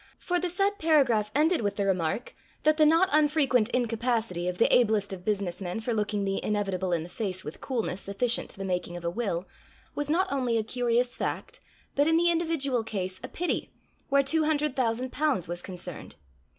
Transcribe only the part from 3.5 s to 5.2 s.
incapacity of the ablest